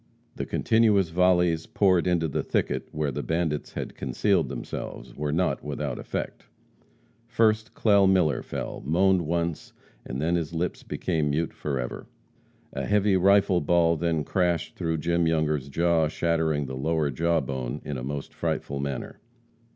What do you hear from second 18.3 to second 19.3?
frightful manner.